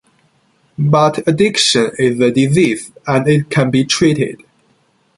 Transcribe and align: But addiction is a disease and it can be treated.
But 0.79 1.27
addiction 1.27 1.91
is 1.99 2.19
a 2.19 2.31
disease 2.31 2.91
and 3.05 3.27
it 3.27 3.51
can 3.51 3.69
be 3.69 3.85
treated. 3.85 4.41